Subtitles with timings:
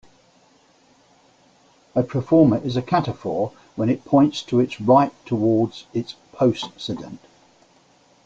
[1.93, 7.19] A proform is a cataphor when it points to its right toward its postcedent.